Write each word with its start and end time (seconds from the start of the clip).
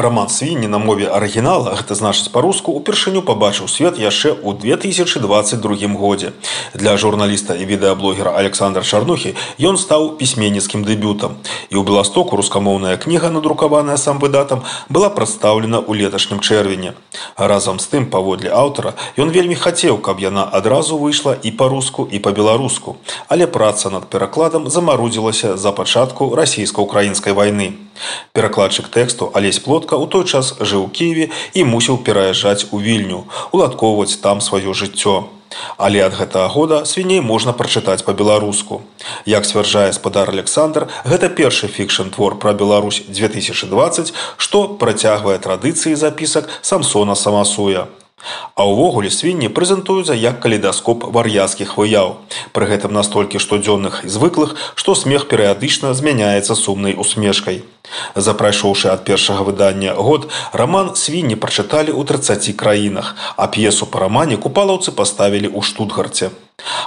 Раман 0.00 0.28
свінні 0.28 0.68
на 0.68 0.78
мове 0.78 1.08
арыгінала 1.10 1.72
гэта 1.74 1.96
значыць 1.98 2.30
па-руску 2.30 2.70
упершыню 2.70 3.18
пабачыў 3.26 3.66
свет 3.66 3.96
яшчэ 3.98 4.30
ў 4.30 4.54
2022 4.54 5.90
годзе. 5.98 6.30
Для 6.70 6.94
журналіста 6.94 7.58
і 7.58 7.66
відэаблогера 7.66 8.30
александра 8.30 8.86
чарнухі 8.86 9.34
ён 9.58 9.74
стаў 9.74 10.14
пісьменніцкім 10.20 10.86
дэбютам. 10.86 11.34
І 11.74 11.74
ў 11.74 11.82
беластоку 11.82 12.38
рускамоўная 12.38 12.94
кніга 12.94 13.34
надрукаваная 13.34 13.98
сам 13.98 14.22
выдатам 14.22 14.62
была 14.86 15.10
прадстаўлена 15.10 15.82
ў 15.82 16.06
леташнім 16.06 16.38
чэрвені. 16.46 16.94
Разам 17.34 17.82
з 17.82 17.90
тым 17.90 18.06
паводле 18.06 18.54
аўтара 18.54 18.94
ён 19.18 19.34
вельмі 19.34 19.58
хацеў 19.58 19.98
каб 19.98 20.22
яна 20.22 20.46
адразу 20.46 20.94
выйшла 20.94 21.34
і 21.42 21.50
па-руску 21.50 22.06
і 22.06 22.22
па-беларуску. 22.22 23.02
Але 23.26 23.50
праца 23.50 23.90
над 23.90 24.06
перакладам 24.06 24.70
замарудзілася 24.70 25.58
за 25.58 25.74
пачатку 25.74 26.30
расійска-украінскай 26.38 27.34
вайны. 27.34 27.74
Перакладчык 28.32 28.86
тэксту 28.94 29.32
алесь 29.34 29.58
плот 29.58 29.87
Савотка 29.88 30.04
ў 30.04 30.12
той 30.12 30.24
час 30.28 30.52
жыў 30.60 30.84
у 30.84 30.88
Киеве 30.92 31.32
і 31.56 31.64
мусіў 31.64 32.04
пераязджаць 32.04 32.68
у 32.72 32.80
вільню, 32.80 33.24
уладкоўваць 33.56 34.20
там 34.20 34.44
сваё 34.44 34.76
жыццё. 34.76 35.32
Але 35.80 36.04
ад 36.04 36.12
гэтага 36.12 36.52
года 36.52 36.84
свіней 36.84 37.24
можна 37.24 37.56
прачытаць 37.56 38.04
па-беларуску. 38.04 38.84
Як 39.24 39.48
сцвярджае 39.48 39.96
спадар 39.96 40.28
Александр, 40.28 40.92
гэта 41.08 41.32
першы 41.32 41.72
фікшн 41.72 42.12
твор 42.12 42.36
пра 42.36 42.52
Беларусь 42.52 43.00
2020, 43.08 44.12
што 44.36 44.76
працягвае 44.76 45.40
традыцыі 45.40 45.96
запісак 45.96 46.52
самсона 46.60 47.16
самасуя. 47.16 47.88
А 48.58 48.66
ўвогуле 48.66 49.10
свінні 49.14 49.48
прэзентуюцца 49.54 50.14
як 50.18 50.40
калейдаскоп 50.42 51.06
вар'яцкіх 51.14 51.78
выяў. 51.78 52.18
Пры 52.52 52.66
гэтым 52.66 52.90
настолькі 52.90 53.38
штодзённых 53.38 54.02
і 54.04 54.10
звыклых, 54.10 54.58
што 54.74 54.94
смех 54.98 55.28
перыядычна 55.30 55.94
змяняецца 55.94 56.58
сумнай 56.58 56.98
усмешкай. 56.98 57.62
Запрайшоўшы 58.14 58.90
ад 58.90 59.04
першага 59.04 59.46
выдання 59.46 59.94
год, 59.94 60.28
раман 60.52 60.92
свінні 60.96 61.38
прачыталі 61.38 61.94
ў 61.94 62.02
30 62.04 62.52
краінах, 62.58 63.14
а 63.36 63.46
п'есу 63.46 63.86
па 63.86 64.04
рамане 64.04 64.36
купалаўцы 64.36 64.92
паставілі 64.92 65.48
ў 65.54 65.62
штутгарце. 65.62 66.30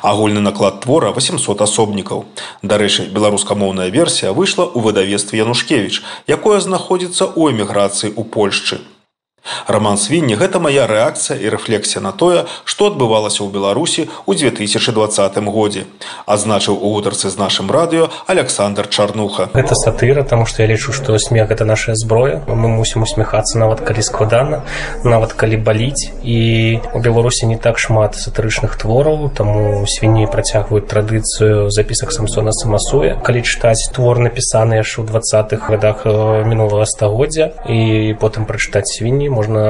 Агульны 0.03 0.41
наклад 0.43 0.81
твора 0.83 1.11
800 1.15 1.61
асобнікаў. 1.63 2.25
Дарэчы, 2.61 3.07
беларускамоўная 3.15 3.87
версія 3.87 4.35
выйшла 4.35 4.67
ў 4.67 4.83
выдавестве 4.83 5.39
Янушкевіч, 5.39 6.03
якое 6.27 6.59
знаходзіцца 6.59 7.31
ў 7.31 7.55
эміграцыі 7.55 8.11
ў 8.11 8.23
Польшчы. 8.27 8.83
Раман 9.67 9.97
свінні 9.97 10.37
гэта 10.37 10.61
мая 10.61 10.85
рэакцыя 10.85 11.33
і 11.41 11.49
рэфлексія 11.49 12.01
на 12.05 12.11
тое, 12.13 12.45
што 12.63 12.93
адбывалася 12.93 13.41
ў 13.41 13.49
Беларусі 13.49 14.05
ў 14.29 14.37
2020 14.37 15.41
годзе. 15.49 15.89
Адзначыў 16.29 16.77
у 16.77 16.93
гутарцы 16.93 17.33
з 17.33 17.37
нашым 17.41 17.73
радыё 17.73 18.13
Александр 18.27 18.85
Чарнуха. 18.85 19.49
Гэта 19.53 19.73
сатыра, 19.73 20.21
таму 20.21 20.45
што 20.45 20.61
я 20.61 20.69
лічу, 20.69 20.93
што 20.93 21.17
смех 21.17 21.49
гэта 21.49 21.65
наша 21.65 21.97
зброя. 21.97 22.45
Мы 22.45 22.69
мусім 22.69 23.01
усміхацца 23.01 23.57
нават 23.57 23.81
калі 23.81 24.05
складана, 24.05 24.61
нават 25.03 25.33
калі 25.33 25.57
баліць. 25.57 26.13
І 26.21 26.77
у 26.93 26.99
Беларусі 27.01 27.49
не 27.49 27.57
так 27.57 27.81
шмат 27.81 28.13
сатырычных 28.13 28.77
твораў, 28.77 29.33
таму 29.33 29.89
свінні 29.89 30.29
працягваюць 30.29 30.85
традыцыю 30.85 31.73
запісак 31.73 32.13
самсона 32.13 32.53
самасуя. 32.53 33.17
Калі 33.17 33.41
чытаць 33.41 33.89
твор 33.89 34.21
напісаны 34.21 34.77
яшчэ 34.85 35.01
ў 35.01 35.09
двадцатых 35.09 35.65
годах 35.65 36.05
э, 36.05 36.45
мінулага 36.45 36.85
стагоддзя 36.85 37.57
і 37.65 38.13
потым 38.21 38.45
прачытаць 38.45 38.85
свінні 38.85 39.30
можна 39.31 39.63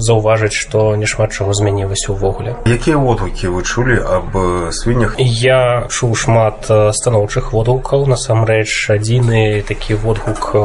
заўважыць 0.00 0.56
што 0.56 0.96
немат 0.96 1.36
чаго 1.36 1.52
змянілася 1.52 2.16
ўвогуле. 2.16 2.56
Якія 2.64 2.96
водгукі 2.96 3.52
вы 3.52 3.62
чулі 3.62 4.00
аб 4.00 4.32
свіннях 4.72 5.20
я 5.20 5.86
чуў 5.92 6.16
шмат 6.16 6.66
станоўчых 6.66 7.52
водгукаў. 7.52 8.08
Насамрэч 8.08 8.90
адзіны 8.96 9.62
такі 9.68 10.00
водгук 10.00 10.56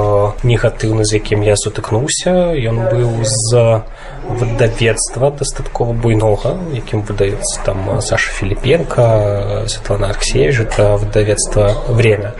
негатыўны 0.47 1.03
з 1.03 1.19
якім 1.19 1.43
я 1.43 1.59
сутыкнуўся 1.59 2.55
ён 2.55 2.87
быў 2.89 3.27
з 3.27 3.83
выдавецтва 4.27 5.31
дастаткова 5.39 5.93
буйнога 5.93 6.55
якім 6.73 7.01
выдаецца 7.07 7.63
там 7.65 8.01
саша 8.01 8.31
філіпенко 8.31 9.65
светлана 9.67 10.09
арксеевич 10.09 10.59
это 10.67 10.97
выдавецтва 10.97 11.73
время 11.89 12.33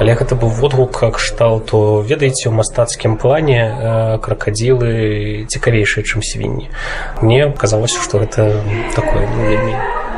але 0.00 0.14
гэта 0.14 0.34
быў 0.34 0.50
водгук 0.50 1.02
кшталту 1.16 2.02
ведаеце 2.06 2.48
ў 2.48 2.54
мастацкім 2.56 3.16
плане 3.16 4.18
кракадзілы 4.22 5.46
цікавейшыя 5.48 6.04
чым 6.04 6.22
свінні. 6.22 6.70
Мне 7.22 7.52
казалася 7.52 8.00
што 8.02 8.22
гэта 8.24 8.62
такое 8.94 9.26
ну, 9.26 9.48
вельмі 9.48 9.74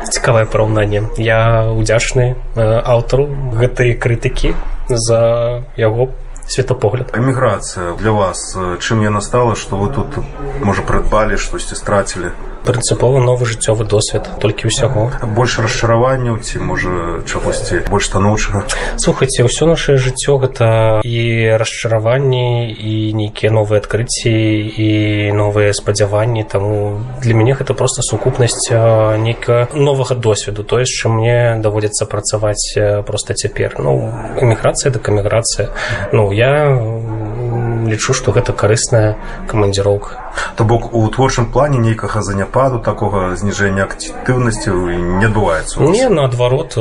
цікавае 0.09 0.45
параўнанне. 0.45 1.09
Я 1.17 1.69
удзячны 1.69 2.35
аўтару 2.55 3.27
гэтай 3.53 3.93
крытыкі 3.93 4.55
за 4.89 5.63
яго 5.77 6.09
светапогляд 6.49 7.13
эміграцыя 7.13 7.93
для 8.01 8.11
вас 8.11 8.57
чым 8.81 9.01
яна 9.05 9.21
стала 9.21 9.55
што 9.55 9.77
вы 9.77 9.93
тут 9.93 10.17
можа 10.65 10.81
прыдбалі 10.81 11.37
штосьці 11.37 11.77
страцілі 11.77 12.33
прынцыпова 12.69 13.17
новы 13.17 13.49
жыццёвы 13.49 13.89
досвед 13.89 14.29
толькі 14.37 14.69
ўсяго 14.69 15.09
больш 15.33 15.57
расчараванняў 15.57 16.37
ці 16.37 16.61
можа 16.61 17.25
чагосьці 17.25 17.89
больш 17.89 18.13
станоўчага 18.13 18.69
слухайце 19.01 19.49
ўсё 19.49 19.65
нашее 19.65 19.97
жыццё 19.97 20.37
гэта 20.37 21.01
і 21.01 21.17
расчараванні 21.57 22.69
і 22.69 22.93
нейкія 23.17 23.49
новыя 23.49 23.81
адкрыцці 23.81 24.29
і 24.29 24.89
новыя 25.33 25.73
спадзяванні 25.73 26.45
таму 26.45 27.01
для 27.25 27.33
мяне 27.33 27.57
гэта 27.57 27.73
просто 27.73 28.05
сукупнасць 28.05 28.69
нейкага 28.69 29.73
новага 29.73 30.13
досведу 30.13 30.61
тое 30.61 30.85
з 30.85 30.93
чым 30.93 31.17
мне 31.17 31.57
даводзіцца 31.57 32.05
працаваць 32.05 32.77
просто 33.09 33.33
цяпер 33.33 33.81
ну 33.81 34.13
эміграцыя 34.37 34.93
да 34.93 35.01
каміграцыя 35.01 35.73
ну 36.13 36.29
я 36.31 36.69
лічу 37.89 38.13
што 38.13 38.31
гэта 38.31 38.53
карысная 38.53 39.17
камандзіроўка. 39.47 40.31
То 40.55 40.63
бок 40.63 40.93
у 40.93 41.07
творчым 41.09 41.51
плане 41.51 41.77
нейкага 41.77 42.21
заняпаду 42.21 42.79
такога 42.79 43.35
зніжэння 43.35 43.83
актыўнасці 43.89 44.71
не 45.19 45.25
адбываецца 45.25 45.89
не 45.89 46.09
наадварот 46.09 46.77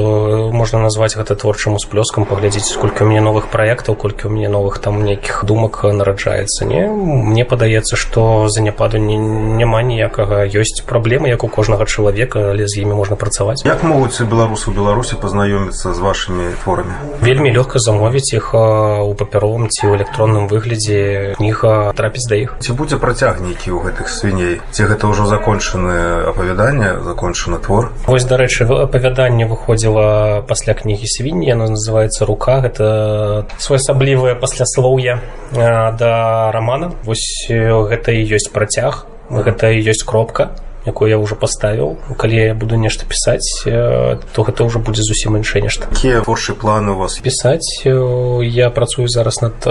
можна 0.53 0.79
назваць 0.79 1.17
гэта 1.17 1.35
творчым 1.35 1.75
усплёскам 1.75 2.25
паглядзець 2.25 2.69
сколько 2.69 3.05
у 3.05 3.09
мяне 3.09 3.21
новых 3.21 3.49
праектаў 3.49 3.95
колькі 3.95 4.29
у 4.29 4.31
мяне 4.31 4.49
новых 4.49 4.79
там 4.79 5.03
нейкіх 5.05 5.45
думак 5.45 5.83
нараджаецца. 5.85 6.65
Не 6.69 6.87
мне 6.89 7.45
падаецца 7.45 7.97
што 7.97 8.49
заняпаду 8.49 8.99
не, 8.99 9.17
няма 9.17 9.83
ніякага. 9.83 10.45
Ёсць 10.47 10.83
праблемы 10.85 11.29
як 11.29 11.45
у 11.45 11.49
кожнага 11.49 11.87
чалавека 11.87 12.51
але 12.53 12.69
з 12.69 12.83
імі 12.85 12.95
можна 12.99 13.17
працаваць. 13.17 13.65
Як 13.65 13.83
могуць 13.83 14.21
беларусу 14.23 14.73
беларусі 14.73 15.17
пазнаёміцца 15.17 15.95
з 15.95 15.99
вашымі 15.99 16.53
творамі? 16.63 16.95
Вельмі 17.21 17.53
лёгка 17.55 17.79
замовіць 17.79 18.33
іх 18.35 18.55
у 18.55 19.15
папяровым 19.15 19.69
ці 19.69 19.89
ў 19.89 20.03
электронным 20.03 20.49
выглядзе 20.49 20.98
кніга 21.37 21.93
трапіць 21.97 22.27
да 22.29 22.37
іх. 22.37 22.57
Ці 22.61 22.73
будзе 22.79 22.99
працяг 22.99 23.41
нейкі 23.41 23.75
ў 23.75 23.79
гэтых 23.89 24.09
свіней? 24.09 24.61
Ці 24.71 24.89
гэта 24.91 25.11
ўжо 25.11 25.27
закончаны 25.27 26.29
апавяданне 26.31 27.01
закончаны 27.03 27.59
твор? 27.59 27.91
Вось 28.07 28.29
дарэчы 28.29 28.69
апавяданне 28.69 29.47
выходзіла 29.47 30.43
пасля 30.49 30.75
кнігі 30.75 31.07
свінні 31.07 31.47
яно 31.49 31.69
называется 31.73 32.27
рука 32.27 32.61
гэта 32.61 33.49
своеасаблівае 33.59 34.35
пасляслоўе 34.35 35.21
да 35.53 36.51
рамана. 36.53 36.93
Вось 37.05 37.49
гэта 37.49 38.13
і 38.13 38.23
ёсць 38.29 38.51
працяг 38.53 39.07
гэта 39.31 39.73
і 39.77 39.85
ёсць 39.85 40.05
кропка 40.05 40.51
якую 40.89 41.09
я 41.11 41.19
ўжо 41.21 41.37
паставіў 41.37 42.17
калі 42.17 42.37
я 42.37 42.55
буду 42.55 42.81
нешта 42.81 43.05
пісаць 43.09 43.47
то 43.65 44.39
гэта 44.43 44.65
ўжо 44.65 44.81
будзе 44.81 45.05
зусім 45.05 45.37
іншае 45.39 45.63
нешта. 45.63 45.89
Якія 45.93 46.25
творчыя 46.25 46.57
планы 46.57 46.97
у 46.97 46.99
вас? 47.05 47.19
Пісаць 47.21 47.85
я 47.85 48.71
працую 48.71 49.09
зараз 49.09 49.41
над 49.45 49.69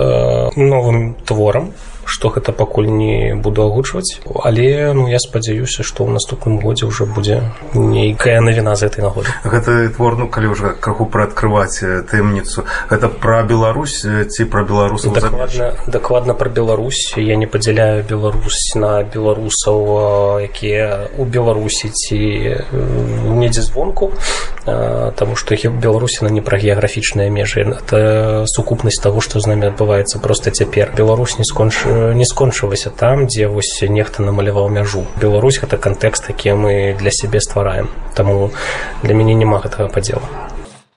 новым 0.55 1.15
творам 1.25 1.73
што 2.07 2.31
гэта 2.31 2.55
пакуль 2.55 2.87
не 2.87 3.35
буду 3.35 3.67
агучваць. 3.67 4.23
Але 4.43 4.93
ну 4.95 5.07
я 5.11 5.19
спадзяюся 5.19 5.83
што 5.83 6.07
ў 6.07 6.15
наступным 6.15 6.57
годзе 6.63 6.87
ўжо 6.87 7.05
будзе 7.05 7.51
нейкая 7.75 8.39
навіна 8.41 8.75
з 8.79 8.87
этой 8.87 9.03
нагоды. 9.03 9.29
Гэты 9.43 9.91
твор 9.91 10.15
ну 10.17 10.31
калі 10.31 10.55
ўжо 10.55 10.73
крыху 10.79 11.05
прыадкрываць 11.05 12.07
таемніцу 12.07 12.63
гэта 12.89 13.11
пра 13.11 13.43
Беларусь 13.43 14.01
ці 14.01 14.47
пра 14.47 14.63
беларусаў 14.63 15.13
дакладна 15.19 15.75
дакладна 15.87 16.33
пра 16.33 16.49
Беларусь. 16.49 17.13
Я 17.19 17.35
не 17.35 17.45
падзяляю 17.45 18.07
Беларусь 18.07 18.71
на 18.75 19.03
беларусаў 19.03 20.39
якія 20.47 21.11
у 21.19 21.25
беларусі 21.27 21.91
ці 21.91 22.19
недзе 23.35 23.61
звонку 23.61 24.13
таму 24.67 25.35
што 25.39 25.55
іх 25.55 25.71
беларусі 25.71 26.27
на 26.27 26.29
не 26.29 26.41
пра 26.41 26.59
геаграфічныя 26.59 27.31
межы. 27.31 27.63
Это 27.63 28.43
сукупнасць 28.47 28.99
таго 29.01 29.23
што 29.23 29.39
з 29.39 29.47
намі 29.47 29.71
адбываецца 29.71 30.19
просто 30.19 30.51
цяпер. 30.51 30.91
Беларусь 30.97 31.37
не 31.39 31.45
скончу 31.45 32.13
не 32.13 32.25
скончылася 32.25 32.91
там 32.91 33.27
дзе 33.27 33.47
вось 33.47 33.79
нехта 33.81 34.23
намаляваў 34.23 34.69
мяжу. 34.69 35.07
Беларусь 35.21 35.59
гэта 35.63 35.77
кантэкст 35.77 36.29
які 36.29 36.53
мы 36.53 36.95
для 36.99 37.11
сябе 37.11 37.39
ствараем. 37.39 37.89
Таму 38.13 38.51
для 39.03 39.13
мяне 39.15 39.33
няма 39.33 39.63
гэтага 39.63 39.87
падзела 39.87 40.27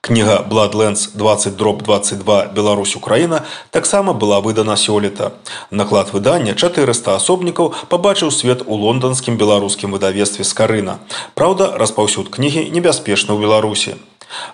Кніга 0.03 0.45
Bloodlands 0.49 1.09
20 1.15 1.55
дроп 1.55 1.83
22 1.83 2.45
Беларусь 2.55 2.95
Украіна 2.95 3.45
таксама 3.69 4.13
была 4.13 4.41
выдана 4.41 4.73
сёлета. 4.73 5.31
Наклад 5.69 6.09
выдання 6.09 6.55
400 6.57 7.15
асобнікаў 7.15 7.73
пабачыў 7.85 8.31
свет 8.33 8.63
у 8.65 8.81
лонданскім 8.81 9.37
беларускім 9.37 9.93
выдавестве 9.93 10.41
скарына. 10.41 10.97
Праўда, 11.37 11.77
распаўсюд 11.77 12.33
кнігі 12.33 12.73
небяспечны 12.73 13.37
ў 13.37 13.45
Беларусі. 13.45 14.01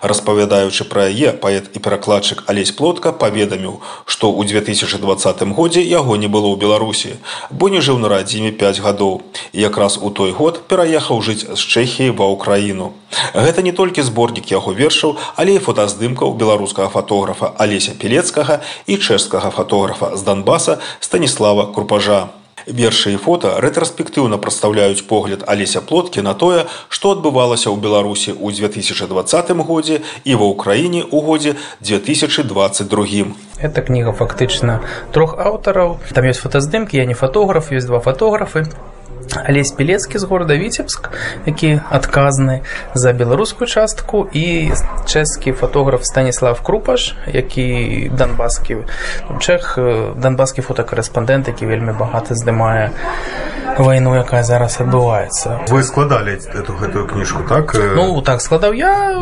Распавядаючы 0.02 0.84
пра 0.84 1.08
яе 1.08 1.32
паэт 1.32 1.70
і 1.74 1.82
перакладчык 1.82 2.44
алесь 2.46 2.72
плотка 2.72 3.12
паведаміў, 3.12 3.80
што 4.06 4.30
ў 4.30 4.46
2020 4.46 5.42
годзе 5.58 5.82
яго 5.82 6.16
не 6.16 6.28
было 6.28 6.48
ў 6.52 6.56
Беларусі, 6.56 7.18
бо 7.50 7.68
не 7.68 7.80
жыў 7.80 7.98
на 7.98 8.08
радзіме 8.08 8.52
5 8.52 8.80
гадоў 8.80 9.20
і 9.52 9.60
якраз 9.60 9.98
у 10.00 10.10
той 10.10 10.32
год 10.32 10.62
пераехаў 10.68 11.22
жыць 11.22 11.44
з 11.44 11.60
Чэхіі 11.60 12.14
ва 12.14 12.30
ўкраіну. 12.32 12.92
Гэта 13.34 13.62
не 13.62 13.72
толькі 13.72 14.04
зборнік 14.04 14.50
яго 14.52 14.72
вершаў, 14.72 15.16
але 15.36 15.58
і 15.58 15.64
фотаздымкаў 15.64 16.36
беларускага 16.40 16.88
фатографа 16.92 17.52
Алеся 17.56 17.96
Пелецкага 17.98 18.60
і 18.86 18.96
чэшскага 18.96 19.50
фатографа 19.50 20.16
з 20.16 20.22
Донбаса 20.22 20.78
Станіслава 21.00 21.72
Крупажа. 21.72 22.37
Вершы 22.68 23.16
і 23.16 23.18
фота 23.18 23.56
рэтраспектыўна 23.64 24.36
прадстаўляюць 24.36 25.00
погляд 25.08 25.44
Алеся 25.48 25.80
плоткі 25.80 26.20
на 26.20 26.34
тое, 26.36 26.68
што 26.92 27.16
адбывалася 27.16 27.72
ў 27.72 27.80
Беларусі 27.80 28.36
ў 28.36 28.52
2020 28.52 29.56
годзе 29.64 30.04
і 30.28 30.36
ва 30.36 30.52
ўкраіне 30.52 31.00
ў 31.08 31.16
годзе 31.24 31.56
2022. 31.80 33.32
Эта 33.64 33.80
кніга 33.80 34.12
фактычна 34.12 34.84
трох 35.16 35.40
аўтараў. 35.40 35.96
Там 36.12 36.28
ёсць 36.28 36.44
фотаздымкі, 36.44 37.00
я 37.00 37.08
не 37.08 37.16
фотограф, 37.16 37.72
ёсць 37.72 37.88
два 37.88 38.04
фотографы. 38.04 38.68
Алесь 39.44 39.72
Пелецкі 39.72 40.18
з 40.18 40.24
горада 40.24 40.56
Віцебск, 40.56 41.10
які 41.46 41.80
адказны 41.90 42.60
за 42.94 43.12
беларускую 43.12 43.68
частку 43.68 44.28
і 44.32 44.72
чэшскі 45.06 45.52
фотограф 45.52 46.04
Станіслав 46.04 46.60
Крупаш, 46.62 47.14
які 47.26 48.10
данбаскі 48.14 48.76
чэх 49.40 49.78
данбаскі 50.16 50.62
фотокарэспандэнт, 50.62 51.48
які 51.48 51.66
вельмі 51.66 51.92
багата 51.92 52.34
здымае 52.34 52.90
вайну, 53.78 54.14
якая 54.14 54.42
зараз 54.42 54.80
адбываецца. 54.80 55.70
Вы 55.70 55.82
складалі 55.82 56.38
эту 56.38 56.72
гэтую 56.74 57.06
кніжку 57.06 57.42
так? 57.48 57.74
Ну 57.94 58.22
так 58.22 58.40
складаў 58.40 58.72
я. 58.72 59.16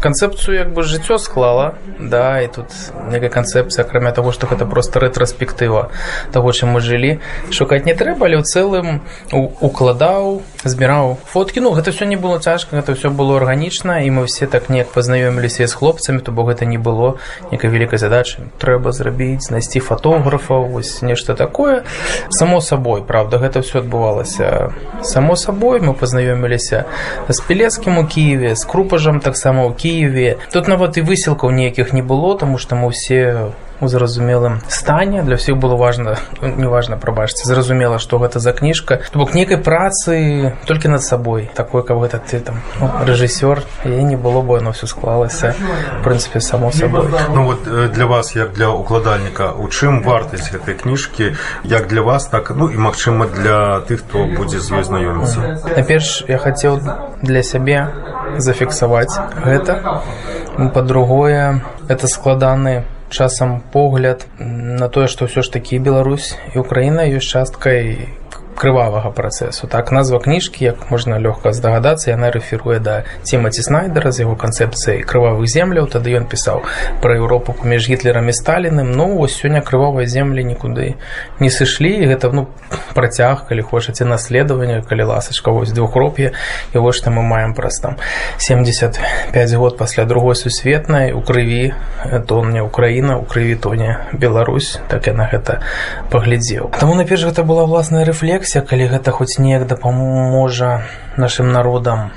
Канцэпцыю 0.00 0.56
як 0.56 0.72
бы 0.72 0.82
жыццё 0.82 1.18
склала. 1.18 1.74
Да 1.98 2.40
і 2.40 2.48
тут 2.48 2.68
некая 3.10 3.30
канцэпцыя 3.30 3.84
акрамя 3.84 4.12
таго, 4.12 4.32
што 4.32 4.46
гэта 4.46 4.66
проста 4.66 5.00
рэтраспектыва 5.00 5.90
таго, 6.32 6.52
чым 6.52 6.76
мы 6.76 6.80
жылі. 6.80 7.20
Шукаць 7.50 7.84
не 7.84 7.94
трэба, 7.94 8.26
але 8.26 8.40
ў 8.40 8.44
цэлым 8.44 9.00
укладаў 9.32 10.42
збіраў 10.64 11.18
фоткі. 11.26 11.60
Ну 11.60 11.72
гэта 11.72 11.92
все 11.92 12.06
не 12.06 12.16
было 12.16 12.38
цяжка 12.38 12.76
гэта 12.76 12.94
все 12.94 13.10
было 13.10 13.36
арганічна 13.36 14.02
і 14.02 14.10
мы 14.10 14.26
все 14.26 14.46
так 14.46 14.70
неяк 14.70 14.92
пазнаёміліся 14.92 15.66
з 15.66 15.74
хлопцамі 15.74 16.20
то 16.20 16.32
бок 16.32 16.48
гэта 16.48 16.64
не 16.66 16.78
было 16.78 17.18
некай 17.50 17.70
вялікай 17.70 17.98
задачы. 17.98 18.50
Трэба 18.58 18.92
зрабіць 18.92 19.48
знайсці 19.48 19.80
фотографаў 19.80 20.66
вось 20.66 21.02
нешта 21.02 21.34
такое. 21.34 21.82
Само 22.30 22.60
сабой 22.60 23.02
правда 23.02 23.38
гэта 23.38 23.62
все 23.62 23.82
адбывалася 24.02 24.72
само 25.02 25.36
сабой 25.36 25.80
мы 25.80 25.94
пазнаёміліся 25.94 26.84
з 27.28 27.40
пілецкім 27.46 27.98
у 27.98 28.06
кіеве 28.06 28.54
з 28.56 28.64
крупажам 28.66 29.20
таксама 29.20 29.66
ў 29.66 29.74
кіеве 29.78 30.38
тут 30.52 30.68
нават 30.68 30.98
і 30.98 31.06
высілкаў 31.06 31.50
ніякіх 31.50 31.92
не 31.92 32.02
было 32.02 32.38
тому 32.38 32.58
что 32.58 32.74
мы 32.74 32.90
все 32.90 33.52
у 33.82 33.88
зразумелым 33.90 34.62
стане. 34.68 35.22
Для 35.22 35.36
ўсіх 35.36 35.58
было 35.58 35.76
важна 35.76 36.16
неважна 36.40 36.96
прабачце 36.96 37.46
зразумела 37.46 37.98
што 37.98 38.18
гэта 38.22 38.38
за 38.38 38.52
кніжка 38.52 39.00
то 39.10 39.18
бок 39.18 39.34
нейкай 39.34 39.58
працы 39.58 40.54
толькі 40.66 40.94
над 40.94 41.02
сабой 41.02 41.50
такой 41.54 41.82
кого 41.82 42.06
гэта 42.06 42.18
ты 42.18 42.40
там 42.40 42.62
ну, 42.80 42.90
рэжысёр 43.02 43.62
я 43.84 44.02
не 44.02 44.16
было 44.16 44.40
бы 44.40 44.58
оно 44.58 44.72
все 44.72 44.86
склалася 44.86 45.54
в 46.00 46.04
прынцыпе 46.04 46.40
само 46.40 46.70
сабой 46.72 47.10
ну 47.34 47.44
вот 47.44 47.66
для 47.92 48.06
вас 48.06 48.36
як 48.36 48.52
для 48.52 48.70
укладальніка 48.70 49.52
у 49.52 49.68
чым 49.68 50.02
вартасць 50.02 50.52
гэтай 50.52 50.74
кніжкі 50.74 51.34
як 51.64 51.88
для 51.88 52.02
вас 52.02 52.26
так 52.26 52.50
ну 52.54 52.70
і 52.70 52.76
магчыма 52.76 53.26
для 53.26 53.80
тых 53.86 54.06
хто 54.06 54.24
будзе 54.24 54.58
з 54.58 54.78
ёй 54.78 54.84
знаёміцца 54.86 55.74
найперш 55.76 56.24
я 56.28 56.38
хацеў 56.38 56.80
для 57.22 57.42
сябе 57.42 57.90
зафіксаваць 58.38 59.12
гэта. 59.44 60.02
Па-другое 60.74 61.62
это 61.88 62.06
складаны 62.06 62.84
часам 63.12 63.60
погляд 63.72 64.26
на 64.38 64.88
тое 64.88 65.06
што 65.06 65.28
ўсё 65.28 65.44
ж 65.44 65.52
такі 65.52 65.78
Беларусь 65.78 66.34
і 66.54 66.64
Украіна 66.64 67.04
ёсць 67.04 67.28
часткай 67.28 68.08
крывавага 68.62 69.10
працэсу 69.10 69.66
так 69.66 69.90
назва 69.90 70.20
кніжкі 70.22 70.62
як 70.64 70.90
можна 70.94 71.18
лёгка 71.18 71.50
здагадацца 71.50 72.14
яна 72.14 72.30
рэфіруе 72.30 72.78
да 72.78 73.02
цімаці 73.26 73.62
снайдера 73.66 74.14
з 74.14 74.22
яго 74.22 74.38
канцэпцыяй 74.38 75.02
крывавых 75.02 75.50
земляў 75.50 75.90
тады 75.90 76.14
ён 76.14 76.30
пісаў 76.30 76.62
пра 77.02 77.18
еўропу 77.18 77.56
паміж 77.58 77.90
гітлерам 77.90 78.30
і 78.30 78.36
сталіным 78.38 78.94
ну 78.94 79.18
вось 79.18 79.34
сёння 79.34 79.66
крывавыя 79.66 80.06
землі 80.06 80.46
нікуды 80.46 80.94
не 81.42 81.50
сышлі 81.50 81.90
і 81.90 82.06
гэта 82.14 82.30
ну 82.30 82.46
працяг 82.94 83.48
калі 83.50 83.66
хочаце 83.66 84.06
наследаванне 84.06 84.82
калі 84.86 85.10
ласачка 85.10 85.50
вось 85.50 85.74
двухкроп'е 85.74 86.30
і 86.72 86.78
вось 86.78 87.02
што 87.02 87.10
мы 87.10 87.26
маем 87.26 87.58
праз 87.58 87.82
там 87.82 87.98
75 88.38 89.54
год 89.58 89.76
пасля 89.76 90.04
другой 90.04 90.38
сусветнай 90.38 91.12
у 91.12 91.20
крыві 91.20 91.74
тонне 92.26 92.62
Украіна 92.62 93.18
у 93.18 93.24
крыві 93.24 93.56
тоне 93.56 93.98
Беларусь. 94.12 94.78
Так 94.88 95.06
я 95.06 95.12
на 95.12 95.28
гэта 95.28 95.62
паглядзеў. 96.10 96.70
Таму 96.78 96.94
наперш 96.94 97.24
гэта 97.24 97.42
была 97.42 97.66
власная 97.66 98.04
рэфлекс 98.04 98.51
рэфлексія 98.52 98.68
калі 98.68 98.86
гэта 98.92 99.10
хоць 99.12 99.38
неяк 99.38 99.66
дапаможа 99.66 100.84
нашим 101.16 101.52
народам 101.52 102.10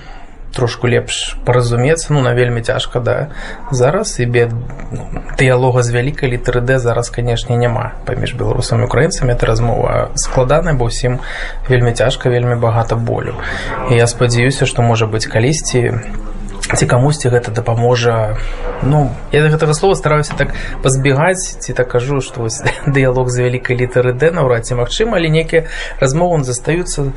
трошку 0.51 0.87
лепш 0.87 1.37
паразумецца 1.45 2.11
ну 2.11 2.21
на 2.21 2.33
вельмі 2.35 2.61
цяжка 2.61 2.99
да. 2.99 3.27
Зараз 3.71 4.19
і 4.19 4.25
бед 4.25 4.51
дыялога 5.39 5.83
з 5.83 5.95
вялікай 5.95 6.31
літары 6.31 6.59
д 6.59 6.79
зараз 6.79 7.09
канешне 7.09 7.55
няма 7.55 7.95
паміж 8.05 8.35
беларусамі 8.35 8.83
украінцамі 8.83 9.31
это 9.31 9.47
размова 9.47 10.11
складаная 10.15 10.75
бо 10.75 10.91
ўсім 10.91 11.19
вельмі 11.69 11.95
цяжка 11.95 12.29
вельмі 12.29 12.59
багата 12.59 12.95
болю. 12.95 13.39
І 13.91 13.95
я 13.95 14.07
спадзяюся 14.07 14.65
што 14.65 14.81
можа 14.81 15.07
быць 15.07 15.27
калісьці 15.31 16.03
ці 16.73 16.85
камусьці 16.85 17.29
гэта 17.29 17.51
дапаможа. 17.51 18.37
Ну 18.81 19.11
я 19.31 19.43
да 19.43 19.49
гэтага 19.53 19.73
слова 19.73 19.95
стараюся 19.95 20.33
так 20.37 20.53
пазбегаць 20.81 21.61
ці 21.61 21.73
так 21.73 21.89
кажу 21.89 22.21
што 22.21 22.47
дыялог 22.87 23.29
з 23.29 23.45
вялікай 23.45 23.77
літары 23.77 24.13
д 24.13 24.31
наўрад 24.31 24.65
ці 24.65 24.81
магчыма 24.81 25.17
але 25.21 25.29
нейкія 25.29 25.69
размовы 26.01 26.43
застаюцца 26.43 27.13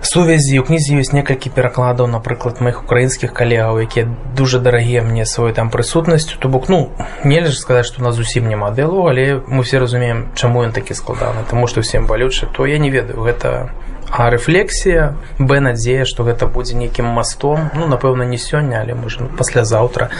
сувязі 0.00 0.58
у 0.60 0.64
кнізе 0.68 1.00
ёсць 1.00 1.12
некалькі 1.16 1.50
перакладаў 1.50 2.06
напрыклад 2.06 2.60
маіх 2.60 2.84
украінскіх 2.84 3.32
калегаў 3.32 3.80
якія 3.82 4.06
дужа 4.36 4.60
дарагія 4.60 5.02
мне 5.02 5.24
сваёй 5.24 5.52
там 5.52 5.70
прысутнасцю. 5.70 6.38
То 6.38 6.48
бок 6.48 6.68
ну 6.68 6.92
нельга 7.24 7.52
сказаць 7.52 7.86
што 7.86 8.02
у 8.02 8.04
нас 8.04 8.14
зусім 8.14 8.48
няма 8.48 8.70
дыялогу 8.70 9.08
але 9.08 9.40
мы 9.46 9.64
все 9.64 9.78
разумеем 9.78 10.28
чаму 10.34 10.62
ён 10.62 10.72
такі 10.72 10.94
складаны 10.94 11.48
таму 11.50 11.66
што 11.66 11.80
ўсім 11.80 12.06
балючы 12.06 12.46
то 12.46 12.66
я 12.66 12.78
не 12.78 12.90
ведаю 12.90 13.24
гэта 13.24 13.72
А 14.10 14.30
рэфлексія 14.30 15.14
б 15.38 15.60
надзея 15.60 16.04
што 16.04 16.24
гэта 16.24 16.46
будзе 16.46 16.76
нейкім 16.78 17.06
мастом 17.06 17.70
ну 17.74 17.86
напэўна 17.90 18.22
не 18.22 18.38
сёння 18.38 18.80
але 18.80 18.94
можа 18.94 19.26
паслязаўтра 19.38 20.10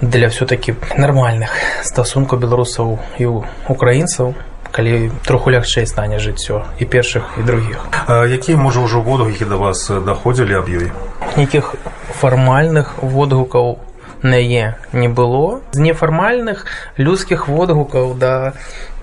для 0.00 0.28
все-таки 0.28 0.74
нармальных 0.96 1.54
стасункаў 1.82 2.38
беларусаў 2.38 2.98
і 3.18 3.26
украінцаў 3.68 4.34
калі 4.70 5.10
троху 5.24 5.50
лягчэй 5.50 5.86
стане 5.86 6.18
жыццё 6.18 6.62
і 6.78 6.84
першых 6.84 7.38
і 7.38 7.42
другіх 7.42 7.78
якія 8.08 8.56
можа 8.56 8.80
ўжо 8.84 9.00
водгукі 9.00 9.44
да 9.44 9.56
вас 9.56 9.88
даходзілі 9.88 10.54
аб 10.58 10.68
ёй? 10.68 10.90
Нейкіх 11.36 11.74
фармальных 12.20 12.98
водгукаў 13.02 13.78
на 14.22 14.36
е 14.36 14.74
не 14.92 15.08
было. 15.08 15.60
З 15.72 15.78
нефармальных 15.78 16.66
людскіх 16.98 17.48
водгукаў 17.48 18.14
да 18.18 18.52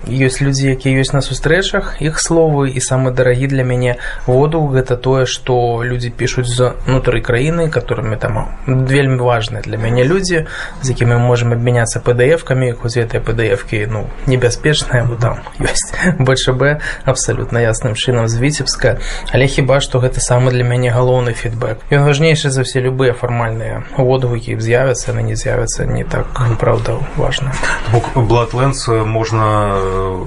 ёсць 0.06 0.40
людзі 0.40 0.70
якія 0.72 1.02
ёсць 1.02 1.12
на 1.12 1.20
сустрэчах 1.20 2.00
іх 2.00 2.20
словы 2.22 2.70
і 2.70 2.80
самы 2.80 3.10
дарагі 3.10 3.46
для 3.50 3.64
мяне 3.64 3.98
воду 4.26 4.62
гэта 4.70 4.96
тое 4.96 5.26
што 5.26 5.82
людзі 5.82 6.10
пішуць 6.10 6.48
з 6.48 6.72
унутры 6.86 7.20
краіны 7.20 7.68
которыми 7.70 8.16
там 8.16 8.54
вельмі 8.66 9.18
важны 9.18 9.62
для 9.62 9.76
мяне 9.76 10.04
людзі 10.04 10.46
з 10.82 10.86
якімі 10.90 11.18
мы 11.18 11.34
можемм 11.34 11.52
абмяняцца 11.58 12.00
pdfкамі 12.00 12.72
хоць 12.78 12.96
гэтыя 12.96 13.20
pdfкі 13.20 13.86
ну 13.90 14.06
небяспечныя 14.26 15.04
бо 15.04 15.18
там 15.18 15.42
ёсць 15.70 15.90
бчб 16.18 16.80
абсалютна 17.04 17.58
ясным 17.60 17.94
чынам 17.94 18.28
з 18.28 18.38
віцебска. 18.38 18.98
Але 19.32 19.46
хіба 19.46 19.80
што 19.80 20.00
гэта 20.00 20.20
самы 20.20 20.50
для 20.50 20.64
мяне 20.64 20.90
галоўны 20.90 21.32
фідбэк? 21.32 21.86
Ён 21.90 22.04
важнейшы 22.04 22.50
за 22.50 22.62
все 22.62 22.80
любыя 22.80 23.12
фармальныя 23.12 23.84
водгукі 23.96 24.58
з'явяцца 24.58 25.12
на 25.12 25.20
не 25.20 25.36
з'явяцца 25.36 25.86
не 25.86 26.04
так 26.04 26.26
правда 26.58 26.98
важна. 27.16 27.52
Бок 27.92 28.10
бладленс 28.14 28.88
можна 28.88 29.78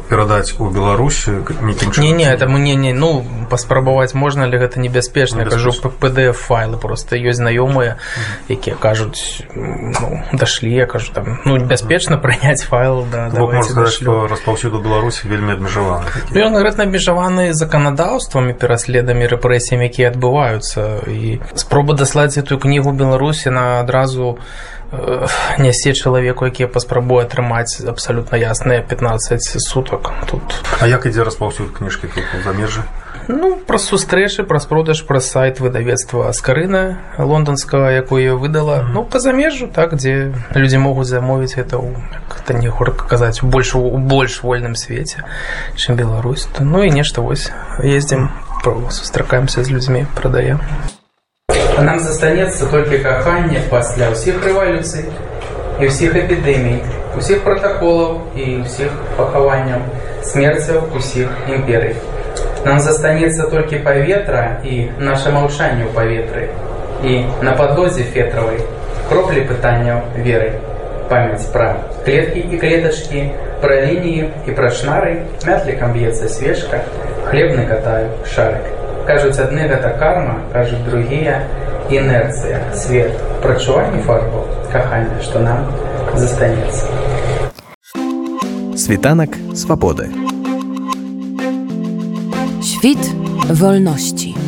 перадаць 0.10 0.56
у 0.60 0.70
беларусі 0.70 1.32
не 1.98 2.12
не 2.12 2.26
это 2.26 2.48
мне 2.48 2.76
не 2.76 2.94
ну 2.94 3.26
паспрабаваць 3.50 4.14
можна 4.14 4.46
ли 4.46 4.58
гэта 4.58 4.80
небяспечна 4.80 5.44
ну, 5.44 5.50
кажу 5.50 5.72
pdf 5.72 6.34
файлы 6.34 6.78
просто 6.78 7.16
ёсць 7.16 7.40
знаёмыя 7.40 7.98
якія 8.50 8.76
кажуць 8.76 9.44
ну, 9.56 10.24
дашлі 10.34 10.74
я 10.74 10.86
кажу 10.86 11.12
там 11.14 11.40
ну 11.46 11.58
бяспечна 11.58 12.18
прыняць 12.18 12.64
файл 12.64 13.06
да, 13.12 13.30
распаўсюду 14.28 14.80
беларусі 14.80 15.28
вельмі 15.28 15.54
абмежаваны 15.54 16.06
ён 16.34 16.58
гэтна 16.58 16.84
абмежаваны 16.90 17.54
заканадаўствамі 17.54 18.54
пераследамі 18.54 19.28
рэпрэсіямі 19.28 19.86
якія 19.86 20.12
адбываюцца 20.12 21.06
і 21.08 21.40
спроба 21.56 21.94
даслаць 21.94 22.38
эту 22.38 22.58
кнігу 22.58 22.92
беларусі 22.92 23.50
на 23.50 23.80
адразу 23.80 24.38
э, 24.38 24.79
нясці 25.58 25.94
чалавеку 25.94 26.46
які 26.46 26.66
паспрабуе 26.66 27.26
атрымаць 27.26 27.82
абсалютна 27.86 28.38
ясныя 28.38 28.82
15 28.82 29.42
сутак 29.62 30.12
тут 30.26 30.42
А 30.82 30.88
як 30.88 31.06
ідзе 31.06 31.24
распаўсюд 31.24 31.72
кніжкі 31.78 32.08
тут 32.08 32.26
у 32.40 32.44
замежжы 32.44 32.84
ну 33.30 33.56
праз 33.56 33.86
сустрэчы 33.86 34.44
праз 34.44 34.66
продаж 34.66 35.06
праз 35.06 35.30
сайт 35.30 35.60
выдавецтва 35.60 36.32
скарына 36.34 36.98
лонданскага 37.18 37.94
якое 37.94 38.34
выдала 38.34 38.82
ну 38.90 39.06
па 39.06 39.20
замежжу 39.20 39.70
так 39.70 39.94
дзе 39.96 40.34
людзі 40.56 40.78
могуць 40.82 41.08
замовіць 41.08 41.62
это 41.62 41.78
ў 41.78 41.94
это 42.42 42.58
не 42.58 42.68
горка 42.68 43.06
казаць 43.06 43.46
больш 43.46 43.76
у 43.76 43.98
больш 43.98 44.42
вольным 44.42 44.74
свеце 44.74 45.22
чым 45.78 45.96
Беларусь 45.96 46.50
ну 46.60 46.84
і 46.84 46.90
нешта 46.90 47.22
вось 47.22 47.52
ездзім 47.84 48.30
сустракаемся 48.90 49.64
з 49.64 49.70
людзьмі 49.70 50.08
прадаем 50.16 50.60
А 50.60 50.99
нам 51.84 52.00
застанецца 52.00 52.68
толькі 52.72 53.00
каханне 53.04 53.62
пасля 53.72 54.12
ўсіх 54.12 54.44
рэвалюцый 54.44 55.08
і 55.80 55.88
ўсіх 55.88 56.16
эпідэмій, 56.22 56.80
усіх 57.18 57.44
пратаколаў 57.46 58.36
і 58.36 58.64
ўсіх 58.66 58.92
пахаванняў, 59.18 59.84
смерцяў 60.24 60.90
усіх 60.96 61.32
імперый. 61.48 61.96
Нам 62.66 62.80
застанецца 62.84 63.48
толькі 63.48 63.80
паветра 63.86 64.60
і 64.64 64.90
наше 65.00 65.32
маўчанне 65.32 65.88
ў 65.88 65.92
паветры. 65.96 66.50
І 67.00 67.24
на 67.42 67.56
падлозе 67.56 68.04
фетравай 68.04 68.60
кроплі 69.08 69.46
пытанняў 69.48 70.04
веры. 70.20 70.60
Памяць 71.10 71.48
пра 71.54 71.70
клеткі 72.06 72.44
і 72.44 72.60
клетачкі, 72.60 73.24
пра 73.64 73.80
лініі 73.88 74.28
і 74.46 74.58
пра 74.60 74.70
шнары, 74.70 75.16
мятлікам 75.48 75.96
б'ецца 75.96 76.28
свежка, 76.28 76.84
хлебны 77.32 77.66
катаю 77.72 78.12
шарык. 78.28 78.68
Кажуць 79.10 79.42
адны 79.42 79.64
гэта 79.66 79.90
карма, 79.98 80.36
кажуць 80.54 80.84
другія, 80.86 81.40
інерцыя, 81.90 82.60
свет, 82.78 83.16
прачуванне 83.42 84.04
фарбаў, 84.06 84.44
каханне, 84.70 85.18
што 85.26 85.42
нам 85.42 85.66
застанецца. 86.14 86.86
Світанак 88.78 89.34
свабоды. 89.58 90.12
Świt 92.62 93.02
wolności. 93.50 94.39